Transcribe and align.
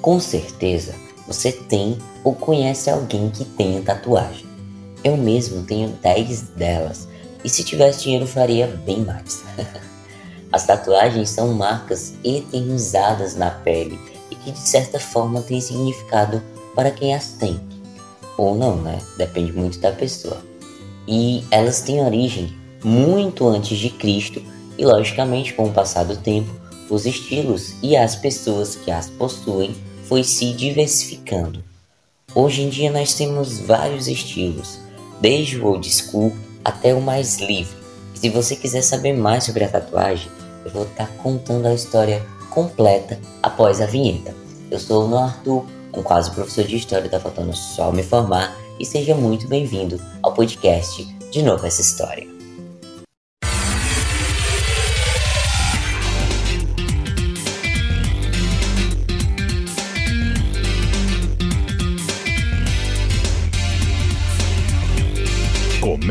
Com 0.00 0.18
certeza 0.18 0.94
você 1.26 1.52
tem 1.52 1.98
ou 2.24 2.34
conhece 2.34 2.90
alguém 2.90 3.30
que 3.30 3.44
tenha 3.44 3.82
tatuagem. 3.82 4.46
Eu 5.04 5.16
mesmo 5.16 5.62
tenho 5.62 5.90
10 6.02 6.42
delas 6.56 7.06
e 7.44 7.48
se 7.48 7.64
tivesse 7.64 8.04
dinheiro 8.04 8.26
faria 8.26 8.66
bem 8.66 9.00
mais. 9.00 9.42
As 10.52 10.66
tatuagens 10.66 11.30
são 11.30 11.52
marcas 11.54 12.14
eternizadas 12.24 13.36
na 13.36 13.50
pele 13.50 13.98
e 14.30 14.34
que 14.34 14.50
de 14.50 14.58
certa 14.58 14.98
forma 14.98 15.42
têm 15.42 15.60
significado 15.60 16.42
para 16.74 16.90
quem 16.90 17.14
as 17.14 17.34
tem. 17.34 17.60
Ou 18.36 18.56
não, 18.56 18.76
né? 18.76 18.98
Depende 19.16 19.52
muito 19.52 19.78
da 19.78 19.92
pessoa. 19.92 20.42
E 21.06 21.44
elas 21.50 21.82
têm 21.82 22.04
origem 22.04 22.52
muito 22.82 23.46
antes 23.46 23.78
de 23.78 23.90
Cristo 23.90 24.42
e 24.76 24.84
logicamente 24.84 25.52
com 25.54 25.66
o 25.66 25.72
passar 25.72 26.04
do 26.04 26.16
tempo, 26.16 26.50
os 26.88 27.06
estilos 27.06 27.74
e 27.82 27.96
as 27.96 28.16
pessoas 28.16 28.74
que 28.74 28.90
as 28.90 29.08
possuem 29.08 29.74
foi 30.10 30.24
se 30.24 30.52
diversificando. 30.52 31.62
Hoje 32.34 32.62
em 32.62 32.68
dia 32.68 32.90
nós 32.90 33.14
temos 33.14 33.60
vários 33.60 34.08
estilos, 34.08 34.80
desde 35.20 35.56
o 35.56 35.66
old 35.68 35.88
school 35.88 36.32
até 36.64 36.92
o 36.92 37.00
mais 37.00 37.38
livre. 37.38 37.78
Se 38.12 38.28
você 38.28 38.56
quiser 38.56 38.82
saber 38.82 39.12
mais 39.12 39.44
sobre 39.44 39.62
a 39.62 39.68
tatuagem, 39.68 40.28
eu 40.64 40.72
vou 40.72 40.82
estar 40.82 41.06
contando 41.18 41.66
a 41.66 41.74
história 41.74 42.26
completa 42.50 43.20
após 43.40 43.80
a 43.80 43.86
vinheta. 43.86 44.34
Eu 44.68 44.80
sou 44.80 45.04
o 45.04 45.08
No 45.08 45.16
Arthur, 45.16 45.64
um 45.96 46.02
quase 46.02 46.32
professor 46.32 46.64
de 46.64 46.76
história, 46.76 47.08
tá 47.08 47.20
faltando 47.20 47.54
só 47.54 47.92
me 47.92 48.02
formar, 48.02 48.58
e 48.80 48.84
seja 48.84 49.14
muito 49.14 49.46
bem-vindo 49.46 50.00
ao 50.24 50.34
podcast 50.34 51.04
De 51.30 51.40
Novo 51.40 51.64
Essa 51.64 51.82
História. 51.82 52.29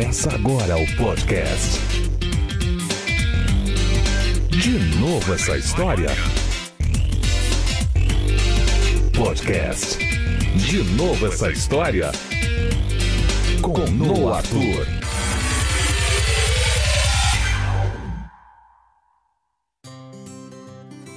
Começa 0.09 0.33
agora 0.33 0.75
o 0.75 0.95
podcast. 0.97 1.79
De 4.49 4.71
novo 4.97 5.35
essa 5.35 5.55
história. 5.55 6.07
Podcast. 9.15 9.99
De 10.55 10.83
novo 10.95 11.27
essa 11.27 11.51
história. 11.51 12.09
Com 13.61 13.77
Noah 13.91 14.37
Arthur. 14.37 14.87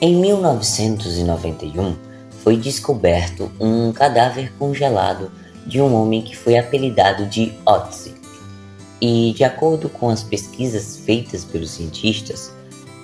Em 0.02 0.20
1991, 0.20 1.96
foi 2.42 2.58
descoberto 2.58 3.50
um 3.58 3.90
cadáver 3.90 4.52
congelado 4.58 5.32
de 5.66 5.80
um 5.80 5.94
homem 5.94 6.20
que 6.20 6.36
foi 6.36 6.58
apelidado 6.58 7.24
de 7.24 7.54
Otzi. 7.64 8.21
E, 9.02 9.32
de 9.32 9.42
acordo 9.42 9.88
com 9.88 10.08
as 10.08 10.22
pesquisas 10.22 10.98
feitas 10.98 11.44
pelos 11.44 11.72
cientistas, 11.72 12.52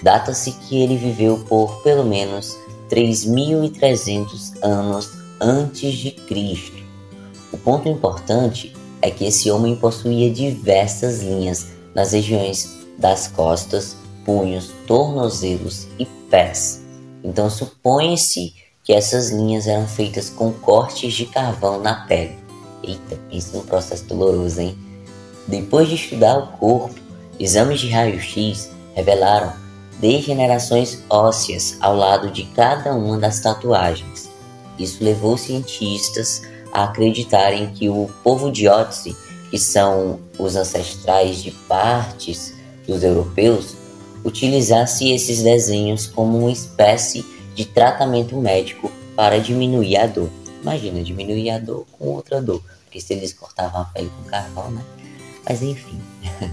data-se 0.00 0.52
que 0.52 0.80
ele 0.80 0.96
viveu 0.96 1.44
por 1.48 1.82
pelo 1.82 2.04
menos 2.04 2.56
3.300 2.88 4.62
anos 4.62 5.10
antes 5.40 5.94
de 5.94 6.12
Cristo. 6.12 6.78
O 7.52 7.58
ponto 7.58 7.88
importante 7.88 8.72
é 9.02 9.10
que 9.10 9.24
esse 9.24 9.50
homem 9.50 9.74
possuía 9.74 10.30
diversas 10.30 11.20
linhas 11.20 11.66
nas 11.96 12.12
regiões 12.12 12.78
das 12.96 13.26
costas, 13.26 13.96
punhos, 14.24 14.70
tornozelos 14.86 15.88
e 15.98 16.06
pés. 16.30 16.80
Então 17.24 17.50
supõe-se 17.50 18.54
que 18.84 18.92
essas 18.92 19.30
linhas 19.30 19.66
eram 19.66 19.88
feitas 19.88 20.30
com 20.30 20.52
cortes 20.52 21.12
de 21.12 21.26
carvão 21.26 21.80
na 21.80 22.06
pele. 22.06 22.38
Eita, 22.84 23.18
pensa 23.28 23.56
num 23.56 23.64
processo 23.64 24.04
doloroso, 24.04 24.60
hein? 24.60 24.87
Depois 25.48 25.88
de 25.88 25.94
estudar 25.94 26.38
o 26.38 26.46
corpo, 26.58 26.94
exames 27.40 27.80
de 27.80 27.88
raio-x 27.88 28.70
revelaram 28.94 29.54
degenerações 29.98 31.02
ósseas 31.08 31.78
ao 31.80 31.96
lado 31.96 32.30
de 32.30 32.44
cada 32.54 32.94
uma 32.94 33.16
das 33.16 33.40
tatuagens. 33.40 34.28
Isso 34.78 35.02
levou 35.02 35.38
cientistas 35.38 36.42
a 36.70 36.84
acreditarem 36.84 37.70
que 37.70 37.88
o 37.88 38.10
povo 38.22 38.52
de 38.52 38.68
Otzi, 38.68 39.16
que 39.50 39.58
são 39.58 40.20
os 40.38 40.54
ancestrais 40.54 41.42
de 41.42 41.50
partes 41.50 42.52
dos 42.86 43.02
europeus, 43.02 43.74
utilizasse 44.22 45.10
esses 45.12 45.42
desenhos 45.42 46.06
como 46.06 46.40
uma 46.40 46.52
espécie 46.52 47.24
de 47.54 47.64
tratamento 47.64 48.36
médico 48.36 48.92
para 49.16 49.40
diminuir 49.40 49.96
a 49.96 50.06
dor. 50.06 50.28
Imagina, 50.60 51.02
diminuir 51.02 51.50
a 51.50 51.58
dor 51.58 51.86
com 51.92 52.08
outra 52.08 52.42
dor, 52.42 52.62
porque 52.84 53.00
se 53.00 53.14
eles 53.14 53.32
cortavam 53.32 53.80
a 53.80 53.84
pele 53.86 54.10
com 54.14 54.30
carvão, 54.30 54.70
né? 54.70 54.84
Mas 55.46 55.62
enfim. 55.62 56.00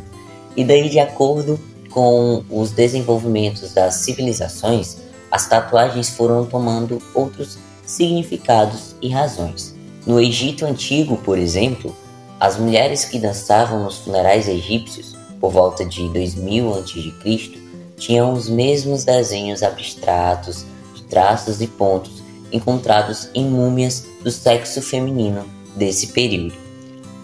e 0.56 0.64
daí, 0.64 0.90
de 0.90 1.00
acordo 1.00 1.60
com 1.90 2.44
os 2.50 2.72
desenvolvimentos 2.72 3.74
das 3.74 3.96
civilizações, 3.96 4.98
as 5.32 5.48
tatuagens 5.48 6.10
foram 6.10 6.46
tomando 6.46 7.02
outros 7.14 7.58
significados 7.86 8.96
e 9.02 9.10
razões. 9.10 9.76
No 10.06 10.20
Egito 10.20 10.66
Antigo, 10.66 11.18
por 11.18 11.38
exemplo, 11.38 11.96
as 12.40 12.58
mulheres 12.58 13.06
que 13.06 13.20
dançavam 13.20 13.84
nos 13.84 13.98
funerais 14.00 14.48
egípcios 14.48 15.16
por 15.40 15.52
volta 15.52 15.86
de 15.86 16.08
2000 16.10 16.74
a.C. 16.76 17.60
tinham 17.98 18.34
os 18.34 18.50
mesmos 18.50 19.04
desenhos 19.04 19.64
abstratos, 19.64 20.66
de 20.94 21.04
traços 21.04 21.62
e 21.62 21.68
pontos 21.68 22.24
encontrados 22.52 23.30
em 23.34 23.46
múmias 23.46 24.06
do 24.24 24.32
sexo 24.32 24.82
feminino 24.82 25.46
desse 25.76 26.08
período. 26.08 26.56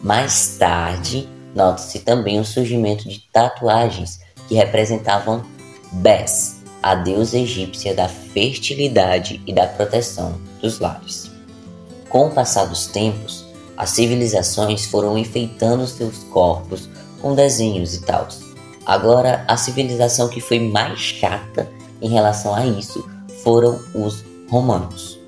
Mais 0.03 0.57
tarde, 0.57 1.27
Nota-se 1.55 1.99
também 1.99 2.39
o 2.39 2.45
surgimento 2.45 3.07
de 3.07 3.19
tatuagens 3.31 4.19
que 4.47 4.55
representavam 4.55 5.43
Bes, 5.91 6.61
a 6.81 6.95
deusa 6.95 7.37
egípcia 7.37 7.93
da 7.93 8.07
fertilidade 8.07 9.41
e 9.45 9.53
da 9.53 9.67
proteção 9.67 10.39
dos 10.61 10.79
lares. 10.79 11.29
Com 12.09 12.27
o 12.27 12.31
passar 12.31 12.65
dos 12.65 12.87
tempos, 12.87 13.45
as 13.77 13.89
civilizações 13.91 14.85
foram 14.85 15.17
enfeitando 15.17 15.87
seus 15.87 16.19
corpos 16.25 16.89
com 17.21 17.35
desenhos 17.35 17.95
e 17.95 18.01
tal. 18.01 18.27
Agora, 18.85 19.45
a 19.47 19.55
civilização 19.57 20.27
que 20.27 20.41
foi 20.41 20.59
mais 20.59 20.99
chata 20.99 21.69
em 22.01 22.09
relação 22.09 22.53
a 22.53 22.65
isso 22.65 23.07
foram 23.43 23.79
os 23.93 24.23
romanos. 24.49 25.19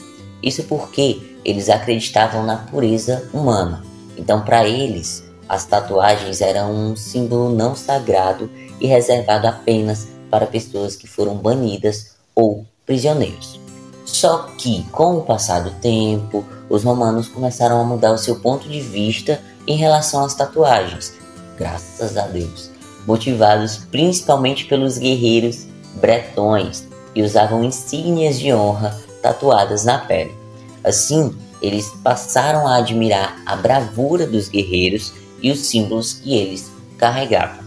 Isso 0.41 0.63
porque 0.63 1.37
eles 1.45 1.69
acreditavam 1.69 2.45
na 2.45 2.57
pureza 2.57 3.29
humana. 3.33 3.83
Então, 4.17 4.41
para 4.41 4.67
eles, 4.67 5.23
as 5.53 5.65
tatuagens 5.65 6.41
eram 6.41 6.73
um 6.73 6.95
símbolo 6.95 7.53
não 7.53 7.75
sagrado 7.75 8.49
e 8.81 8.87
reservado 8.87 9.45
apenas 9.45 10.07
para 10.27 10.47
pessoas 10.47 10.95
que 10.95 11.05
foram 11.05 11.35
banidas 11.35 12.15
ou 12.33 12.65
prisioneiros. 12.87 13.59
Só 14.03 14.49
que, 14.57 14.83
com 14.91 15.17
o 15.17 15.21
passar 15.21 15.59
do 15.61 15.69
tempo, 15.79 16.43
os 16.67 16.83
romanos 16.83 17.27
começaram 17.27 17.79
a 17.79 17.83
mudar 17.83 18.11
o 18.13 18.17
seu 18.17 18.37
ponto 18.37 18.67
de 18.67 18.81
vista 18.81 19.39
em 19.67 19.77
relação 19.77 20.25
às 20.25 20.33
tatuagens, 20.33 21.13
graças 21.55 22.17
a 22.17 22.25
Deus, 22.25 22.71
motivados 23.05 23.77
principalmente 23.77 24.65
pelos 24.65 24.97
guerreiros 24.97 25.67
bretões 26.01 26.87
que 27.13 27.21
usavam 27.21 27.63
insígnias 27.63 28.39
de 28.39 28.51
honra 28.51 28.99
tatuadas 29.21 29.85
na 29.85 29.99
pele. 29.99 30.35
Assim, 30.83 31.37
eles 31.61 31.89
passaram 32.03 32.67
a 32.67 32.77
admirar 32.77 33.39
a 33.45 33.55
bravura 33.55 34.25
dos 34.25 34.49
guerreiros 34.49 35.13
e 35.43 35.51
os 35.51 35.59
símbolos 35.59 36.13
que 36.13 36.33
eles 36.33 36.71
carregavam. 36.97 37.63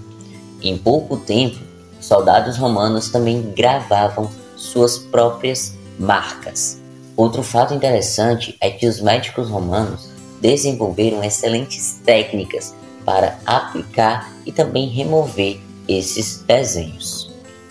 Em 0.63 0.79
pouco 0.79 1.19
tempo, 1.19 1.59
soldados 2.01 2.57
romanos 2.57 3.11
também 3.11 3.53
gravavam 3.55 4.31
suas 4.57 4.99
próprias 4.99 5.75
marcas. 5.99 6.81
Outro 7.15 7.43
fato 7.43 7.75
interessante 7.75 8.57
é 8.61 8.71
que 8.71 8.87
os 8.87 9.01
médicos 9.01 9.51
romanos 9.51 10.09
desenvolveram 10.41 11.23
excelentes 11.23 12.01
técnicas 12.05 12.75
para 13.05 13.39
aplicar 13.45 14.33
e 14.45 14.53
também 14.53 14.89
remover 14.89 15.61
esses 15.87 16.43
desenhos. 16.47 17.31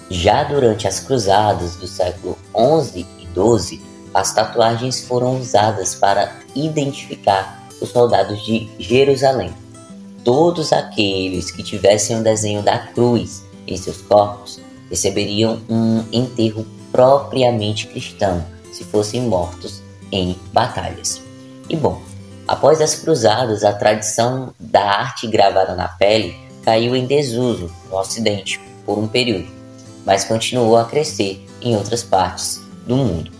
Já 0.09 0.43
durante 0.43 0.87
as 0.87 0.99
cruzadas 0.99 1.75
do 1.75 1.87
século 1.87 2.37
11 2.53 3.05
e 3.19 3.25
12, 3.27 3.81
as 4.13 4.33
tatuagens 4.33 5.01
foram 5.01 5.39
usadas 5.39 5.95
para 5.95 6.31
identificar 6.55 7.67
os 7.81 7.89
soldados 7.89 8.43
de 8.45 8.69
Jerusalém 8.79 9.53
todos 10.25 10.73
aqueles 10.73 11.51
que 11.51 11.61
tivessem 11.61 12.19
o 12.19 12.23
desenho 12.23 12.63
da 12.63 12.79
cruz 12.79 13.45
em 13.67 13.77
seus 13.77 14.01
corpos 14.01 14.59
receberiam 14.89 15.61
um 15.69 16.03
enterro 16.11 16.65
propriamente 16.91 17.87
cristão 17.87 18.43
se 18.71 18.83
fossem 18.83 19.21
mortos 19.21 19.83
em 20.11 20.35
batalhas. 20.51 21.21
E 21.69 21.75
bom, 21.75 22.01
após 22.47 22.81
as 22.81 22.95
cruzadas, 22.95 23.63
a 23.63 23.71
tradição 23.71 24.53
da 24.59 24.83
arte 24.83 25.27
gravada 25.27 25.75
na 25.75 25.87
pele 25.87 26.35
caiu 26.63 26.95
em 26.95 27.05
desuso 27.05 27.71
no 27.89 27.97
Ocidente 27.97 28.59
por 28.83 28.97
um 28.97 29.07
período, 29.07 29.47
mas 30.05 30.23
continuou 30.23 30.75
a 30.75 30.85
crescer 30.85 31.45
em 31.61 31.75
outras 31.75 32.01
partes 32.01 32.61
do 32.87 32.95
mundo. 32.95 33.31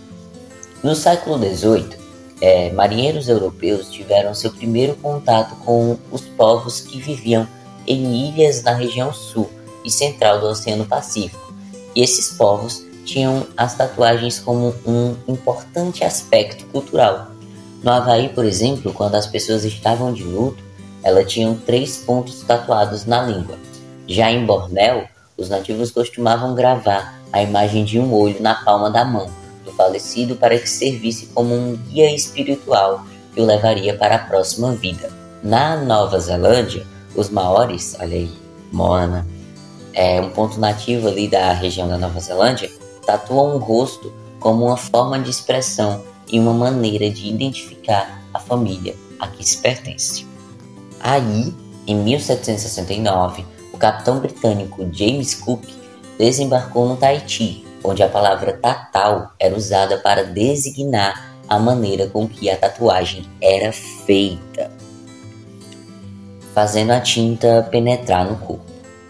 No 0.84 0.96
século 0.96 1.38
XVIII, 1.38 2.05
é, 2.42 2.72
marinheiros 2.72 3.30
europeus 3.30 3.90
tiveram 3.90 4.34
seu 4.34 4.52
primeiro 4.52 4.96
contato 4.96 5.56
com 5.64 5.98
os 6.12 6.22
povos 6.22 6.82
que 6.82 7.00
viviam 7.00 7.48
em 7.88 8.30
ilhas 8.30 8.64
na 8.64 8.74
região 8.74 9.14
sul 9.14 9.50
e 9.84 9.92
central 9.92 10.40
do 10.40 10.48
Oceano 10.48 10.86
Pacífico. 10.86 11.54
E 11.96 12.02
esses 12.02 12.36
povos 12.36 12.86
tinham 13.06 13.46
as 13.56 13.76
tatuagens 13.76 14.40
como 14.40 14.76
um 14.86 15.16
importante 15.28 16.04
aspecto 16.04 16.66
cultural. 16.66 17.28
No 17.84 17.92
Havaí, 17.92 18.30
por 18.30 18.44
exemplo, 18.44 18.92
quando 18.92 19.16
as 19.16 19.28
pessoas 19.28 19.64
estavam 19.64 20.12
de 20.12 20.24
luto, 20.24 20.64
elas 21.04 21.32
tinham 21.32 21.56
três 21.56 21.98
pontos 21.98 22.42
tatuados 22.42 23.06
na 23.06 23.22
língua. 23.22 23.58
Já 24.08 24.32
em 24.32 24.46
Bornéu, 24.46 25.08
os 25.38 25.50
nativos 25.50 25.92
costumavam 25.92 26.56
gravar 26.56 27.22
a 27.32 27.44
imagem 27.44 27.86
de 27.86 28.00
um 28.00 28.12
olho 28.12 28.42
na 28.42 28.56
palma 28.56 28.90
da 28.90 29.06
mão 29.06 29.30
falecido 29.76 30.36
para 30.36 30.58
que 30.58 30.70
servisse 30.70 31.28
como 31.28 31.54
um 31.54 31.76
guia 31.76 32.14
espiritual 32.14 33.06
que 33.34 33.42
o 33.42 33.46
levaria 33.46 33.96
para 33.96 34.16
a 34.16 34.20
próxima 34.20 34.74
vida. 34.74 35.12
Na 35.44 35.78
Nova 35.78 36.20
Zelândia, 36.20 36.86
os 37.16 37.30
maores, 37.30 37.96
olha 38.00 38.16
aí, 38.16 38.32
Moana, 38.72 39.28
é 39.94 40.20
um 40.20 40.30
ponto 40.30 40.60
nativo 40.60 41.08
ali 41.08 41.28
da 41.28 41.54
região 41.54 41.88
da 41.88 41.98
Nova 41.98 42.20
Zelândia, 42.20 42.70
tatuam 43.06 43.56
o 43.56 43.60
rosto 43.60 44.12
como 44.40 44.66
uma 44.66 44.78
forma 44.78 45.20
de 45.20 45.30
expressão 45.30 46.04
e 46.32 46.40
uma 46.40 46.54
maneira 46.54 47.10
de 47.10 47.28
identificar 47.28 48.22
a 48.34 48.40
família 48.40 48.96
a 49.20 49.28
que 49.28 49.44
se 49.44 49.58
pertence. 49.58 50.26
Aí, 51.00 51.54
em 51.88 51.96
1769, 51.96 53.46
o 53.72 53.78
capitão 53.78 54.20
britânico 54.20 54.88
James 54.92 55.36
Cook 55.36 55.64
desembarcou 56.18 56.88
no 56.88 56.98
Tahiti, 56.98 57.65
onde 57.86 58.04
a 58.04 58.10
palavra 58.10 58.54
tatal 58.54 59.34
era 59.40 59.56
usada 59.56 59.98
para 60.00 60.24
designar 60.24 61.36
a 61.48 61.60
maneira 61.60 62.08
com 62.08 62.28
que 62.28 62.50
a 62.50 62.58
tatuagem 62.58 63.26
era 63.42 63.72
feita, 63.72 64.72
fazendo 66.54 66.92
a 66.92 67.00
tinta 67.00 67.68
penetrar 67.70 68.26
no 68.28 68.38
corpo. 68.38 68.66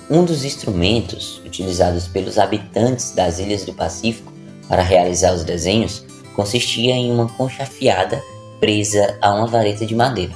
Um 0.10 0.24
dos 0.24 0.44
instrumentos 0.44 1.42
utilizados 1.46 2.08
pelos 2.08 2.38
habitantes 2.38 3.12
das 3.12 3.40
ilhas 3.40 3.64
do 3.64 3.74
Pacífico 3.74 4.32
para 4.68 4.84
realizar 4.84 5.34
os 5.34 5.44
desenhos 5.44 6.06
consistia 6.36 6.94
em 6.94 7.12
uma 7.12 7.28
concha 7.30 7.64
afiada 7.64 8.22
presa 8.60 9.18
a 9.22 9.34
uma 9.34 9.48
vareta 9.48 9.86
de 9.86 9.96
madeira. 9.96 10.34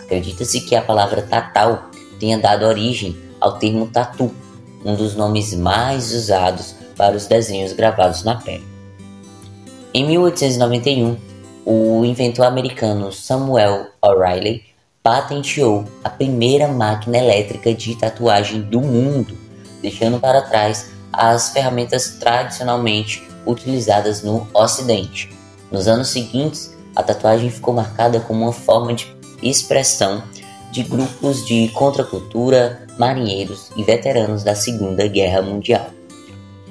Acredita-se 0.00 0.60
que 0.60 0.76
a 0.76 0.82
palavra 0.82 1.22
tatal 1.22 1.90
tenha 2.20 2.38
dado 2.38 2.66
origem 2.66 3.16
ao 3.40 3.58
termo 3.58 3.86
tatu, 3.86 4.30
um 4.84 4.94
dos 4.94 5.16
nomes 5.16 5.54
mais 5.54 6.12
usados 6.12 6.74
para 7.02 7.16
os 7.16 7.26
desenhos 7.26 7.72
gravados 7.72 8.22
na 8.22 8.36
pele. 8.36 8.64
Em 9.92 10.06
1891, 10.06 11.16
o 11.66 12.04
inventor 12.04 12.46
americano 12.46 13.10
Samuel 13.10 13.88
O'Reilly 14.00 14.62
patenteou 15.02 15.84
a 16.04 16.08
primeira 16.08 16.68
máquina 16.68 17.18
elétrica 17.18 17.74
de 17.74 17.96
tatuagem 17.96 18.60
do 18.60 18.80
mundo, 18.80 19.36
deixando 19.82 20.20
para 20.20 20.42
trás 20.42 20.92
as 21.12 21.48
ferramentas 21.52 22.18
tradicionalmente 22.20 23.28
utilizadas 23.44 24.22
no 24.22 24.46
Ocidente. 24.54 25.28
Nos 25.72 25.88
anos 25.88 26.06
seguintes, 26.06 26.72
a 26.94 27.02
tatuagem 27.02 27.50
ficou 27.50 27.74
marcada 27.74 28.20
como 28.20 28.44
uma 28.44 28.52
forma 28.52 28.94
de 28.94 29.12
expressão 29.42 30.22
de 30.70 30.84
grupos 30.84 31.44
de 31.44 31.68
contracultura, 31.70 32.86
marinheiros 32.96 33.72
e 33.76 33.82
veteranos 33.82 34.44
da 34.44 34.54
Segunda 34.54 35.04
Guerra 35.08 35.42
Mundial. 35.42 35.90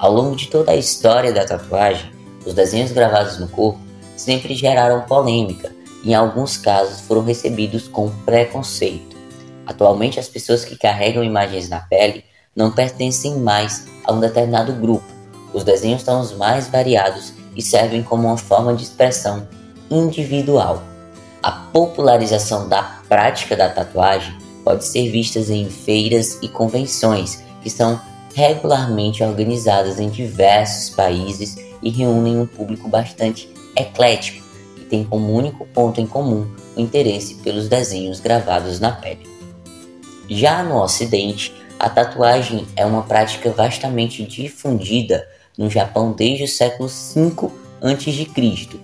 Ao 0.02 0.12
longo 0.12 0.36
de 0.36 0.48
toda 0.48 0.72
a 0.72 0.76
história 0.76 1.32
da 1.32 1.46
tatuagem, 1.46 2.12
os 2.44 2.56
desenhos 2.56 2.92
gravados 2.92 3.38
no 3.38 3.48
corpo 3.48 3.80
sempre 4.18 4.56
geraram 4.56 5.02
polêmica 5.02 5.72
em 6.04 6.16
alguns 6.16 6.58
casos 6.58 7.02
foram 7.02 7.24
recebidos 7.24 7.88
com 7.88 8.10
preconceito. 8.26 9.16
Atualmente, 9.64 10.20
as 10.20 10.28
pessoas 10.28 10.66
que 10.66 10.76
carregam 10.76 11.24
imagens 11.24 11.70
na 11.70 11.82
pele 11.82 12.26
não 12.56 12.72
pertencem 12.72 13.36
mais 13.36 13.86
a 14.04 14.12
um 14.12 14.20
determinado 14.20 14.74
grupo. 14.74 15.06
Os 15.54 15.64
desenhos 15.64 16.02
são 16.02 16.20
os 16.20 16.34
mais 16.34 16.68
variados 16.68 17.32
e 17.56 17.62
servem 17.62 18.02
como 18.02 18.28
uma 18.28 18.38
forma 18.40 18.74
de 18.74 18.82
expressão 18.82 19.48
individual. 19.92 20.82
A 21.44 21.52
popularização 21.52 22.68
da 22.68 22.82
prática 23.08 23.56
da 23.56 23.70
tatuagem 23.70 24.36
pode 24.64 24.84
ser 24.84 25.12
vista 25.12 25.38
em 25.38 25.70
feiras 25.70 26.40
e 26.42 26.48
convenções 26.48 27.44
que 27.62 27.70
são 27.70 28.02
regularmente 28.34 29.24
organizadas 29.24 30.00
em 30.00 30.10
diversos 30.10 30.96
países 30.96 31.58
e 31.82 31.90
reúnem 31.90 32.40
um 32.40 32.46
público 32.46 32.88
bastante 32.88 33.50
eclético 33.76 34.52
tem 34.92 35.06
como 35.06 35.34
único 35.34 35.66
ponto 35.68 36.02
em 36.02 36.06
comum 36.06 36.46
o 36.76 36.82
interesse 36.82 37.36
pelos 37.36 37.70
desenhos 37.70 38.20
gravados 38.20 38.82
na 38.82 38.92
pele. 38.92 39.26
Já 40.30 40.62
no 40.62 40.84
Ocidente, 40.84 41.54
a 41.80 41.90
tatuagem 41.90 42.68
é 42.76 42.86
uma 42.86 43.04
prática 43.04 43.50
vastamente 43.52 44.24
difundida 44.26 45.26
no 45.58 45.70
Japão 45.70 46.12
desde 46.12 46.44
o 46.44 46.48
século 46.48 46.90
V 46.90 47.50
a.C. 47.82 48.80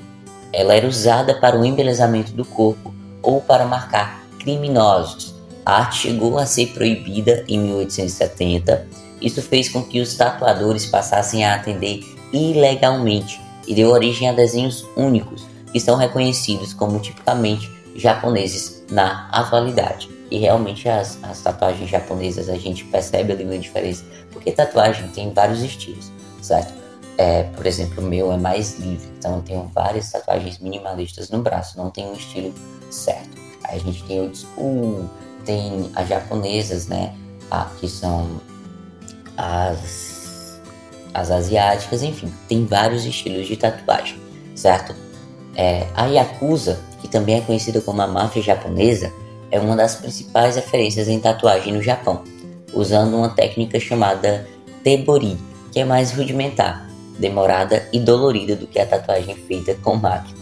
Ela 0.53 0.73
era 0.73 0.87
usada 0.87 1.35
para 1.35 1.59
o 1.59 1.65
embelezamento 1.65 2.31
do 2.31 2.45
corpo 2.45 2.93
ou 3.21 3.41
para 3.41 3.65
marcar 3.65 4.23
criminosos. 4.39 5.35
A 5.65 5.81
arte 5.81 5.97
chegou 5.97 6.37
a 6.37 6.45
ser 6.45 6.67
proibida 6.67 7.43
em 7.49 7.59
1870. 7.59 8.87
Isso 9.21 9.41
fez 9.41 9.69
com 9.69 9.83
que 9.83 9.99
os 9.99 10.15
tatuadores 10.15 10.85
passassem 10.85 11.43
a 11.43 11.55
atender 11.55 12.01
ilegalmente 12.31 13.41
e 13.67 13.73
deu 13.73 13.89
origem 13.89 14.29
a 14.29 14.33
desenhos 14.33 14.85
únicos, 14.95 15.45
que 15.71 15.79
são 15.79 15.97
reconhecidos 15.97 16.73
como 16.73 16.99
tipicamente 16.99 17.69
japoneses 17.95 18.83
na 18.91 19.27
atualidade. 19.31 20.09
E 20.29 20.37
realmente 20.37 20.87
as, 20.87 21.21
as 21.23 21.41
tatuagens 21.41 21.89
japonesas 21.89 22.49
a 22.49 22.57
gente 22.57 22.83
percebe 22.85 23.33
ali 23.33 23.43
uma 23.43 23.57
diferença, 23.57 24.03
porque 24.31 24.51
tatuagem 24.51 25.07
tem 25.09 25.33
vários 25.33 25.61
estilos, 25.61 26.11
certo? 26.41 26.73
É, 27.17 27.43
por 27.43 27.65
exemplo, 27.65 28.03
o 28.03 28.07
meu 28.07 28.31
é 28.31 28.37
mais 28.37 28.77
livre, 28.77 29.07
então 29.17 29.37
eu 29.37 29.41
tenho 29.41 29.71
várias 29.73 30.11
tatuagens 30.11 30.59
minimalistas 30.59 31.29
no 31.29 31.41
braço, 31.41 31.77
não 31.77 31.89
tem 31.89 32.05
um 32.05 32.13
estilo 32.13 32.53
certo. 32.91 33.37
Aí 33.63 33.77
a 33.77 33.79
gente 33.79 34.03
tem 34.03 34.21
o 34.21 34.35
school, 34.35 35.09
tem 35.43 35.89
as 35.95 36.07
japonesas, 36.07 36.87
né? 36.87 37.15
Ah, 37.49 37.69
que 37.79 37.87
são 37.87 38.39
as, 39.37 40.59
as 41.13 41.29
asiáticas, 41.29 42.01
enfim, 42.01 42.33
tem 42.49 42.65
vários 42.65 43.05
estilos 43.05 43.47
de 43.47 43.55
tatuagem, 43.55 44.17
certo? 44.55 44.95
É, 45.55 45.87
a 45.95 46.07
Yakuza, 46.07 46.79
que 47.01 47.07
também 47.07 47.37
é 47.37 47.41
conhecida 47.41 47.79
como 47.79 48.01
a 48.01 48.07
máfia 48.07 48.41
japonesa, 48.41 49.13
é 49.51 49.59
uma 49.59 49.75
das 49.75 49.95
principais 49.95 50.55
referências 50.55 51.07
em 51.07 51.19
tatuagem 51.19 51.73
no 51.73 51.81
Japão, 51.81 52.23
usando 52.73 53.15
uma 53.15 53.29
técnica 53.29 53.79
chamada 53.79 54.47
Tebori, 54.83 55.37
que 55.71 55.79
é 55.79 55.85
mais 55.85 56.11
rudimentar, 56.11 56.89
demorada 57.17 57.87
e 57.93 57.99
dolorida 57.99 58.55
do 58.55 58.67
que 58.67 58.79
a 58.79 58.85
tatuagem 58.85 59.35
feita 59.35 59.75
com 59.75 59.95
máquina. 59.95 60.37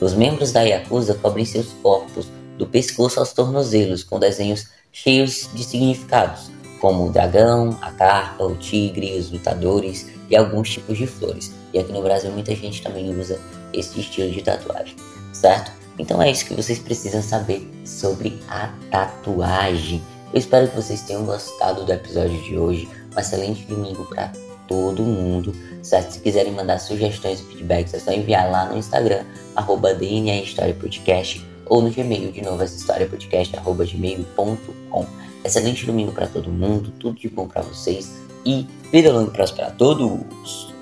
Os 0.00 0.14
membros 0.14 0.52
da 0.52 0.62
Yakuza 0.62 1.14
cobrem 1.14 1.44
seus 1.44 1.72
corpos 1.82 2.28
do 2.56 2.66
pescoço 2.66 3.20
aos 3.20 3.32
tornozelos 3.32 4.02
com 4.02 4.18
desenhos 4.18 4.66
cheios 4.92 5.48
de 5.54 5.64
significados, 5.64 6.50
como 6.80 7.06
o 7.06 7.12
dragão, 7.12 7.76
a 7.80 7.90
carpa, 7.90 8.44
o 8.44 8.56
tigre, 8.56 9.18
os 9.18 9.30
lutadores 9.30 10.10
e 10.30 10.36
alguns 10.36 10.70
tipos 10.70 10.96
de 10.98 11.06
flores. 11.06 11.52
E 11.72 11.78
aqui 11.78 11.92
no 11.92 12.02
Brasil 12.02 12.30
muita 12.30 12.54
gente 12.54 12.82
também 12.82 13.18
usa 13.18 13.40
esse 13.72 14.00
estilo 14.00 14.30
de 14.30 14.42
tatuagem, 14.42 14.94
certo? 15.32 15.72
Então 15.98 16.22
é 16.22 16.30
isso 16.30 16.46
que 16.46 16.54
vocês 16.54 16.78
precisam 16.78 17.22
saber 17.22 17.68
sobre 17.84 18.38
a 18.48 18.72
tatuagem. 18.90 20.02
Eu 20.32 20.38
espero 20.38 20.68
que 20.68 20.76
vocês 20.76 21.02
tenham 21.02 21.24
gostado 21.24 21.84
do 21.84 21.92
episódio 21.92 22.40
de 22.42 22.56
hoje. 22.56 22.88
Um 23.16 23.20
excelente 23.20 23.64
domingo 23.64 24.04
para 24.04 24.30
todo 24.68 25.02
mundo, 25.02 25.52
certo? 25.82 26.12
Se 26.12 26.20
quiserem 26.20 26.52
mandar 26.52 26.78
sugestões 26.78 27.40
e 27.40 27.44
feedbacks, 27.44 27.94
é 27.94 27.98
só 27.98 28.12
enviar 28.12 28.50
lá 28.50 28.66
no 28.66 28.76
Instagram, 28.76 29.24
arroba 29.56 29.94
DNA 29.94 30.42
História 30.42 30.74
Podcast, 30.74 31.44
ou 31.66 31.82
no 31.82 31.90
Gmail, 31.90 32.30
de 32.30 32.42
novo, 32.42 32.62
essa 32.62 32.76
história 32.76 33.06
podcast, 33.06 33.56
arroba 33.56 33.84
gmail.com. 33.84 35.06
Excelente 35.44 35.86
domingo 35.86 36.12
para 36.12 36.26
todo 36.26 36.50
mundo, 36.50 36.92
tudo 36.98 37.18
de 37.18 37.28
bom 37.28 37.46
para 37.46 37.62
vocês 37.62 38.12
e 38.44 38.66
vida 38.90 39.12
longa 39.12 39.30
e 39.30 39.32
próspera 39.32 39.68
a 39.68 39.70
todos! 39.70 40.77